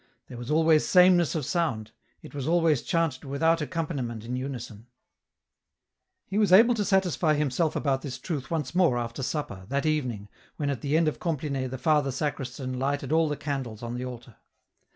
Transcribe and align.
There 0.29 0.37
was 0.39 0.49
always 0.49 0.83
sameness 0.87 1.35
of 1.35 1.45
sound, 1.45 1.91
it 2.23 2.33
was 2.33 2.47
always 2.47 2.81
chanted 2.81 3.23
without 3.23 3.61
accompaniment 3.61 4.25
in 4.25 4.35
unison. 4.35 4.77
EN 4.77 4.79
ROUTE. 4.79 6.31
269 6.31 6.31
He 6.31 6.37
was 6.39 6.51
able 6.51 6.73
to 6.73 6.83
satisfy 6.89 7.33
himself 7.35 7.75
about 7.75 8.01
this 8.01 8.17
truth 8.17 8.49
once 8.49 8.73
more 8.73 8.97
after 8.97 9.21
supper, 9.21 9.65
that 9.69 9.85
evening, 9.85 10.27
when 10.57 10.71
at 10.71 10.81
the 10.81 10.97
end 10.97 11.07
oi 11.07 11.11
Compline 11.11 11.69
the 11.69 11.77
father 11.77 12.09
sacristan 12.11 12.79
lighted 12.79 13.11
all 13.11 13.29
the 13.29 13.37
candles 13.37 13.83
on 13.83 13.93
the 13.93 14.05
altar. 14.05 14.37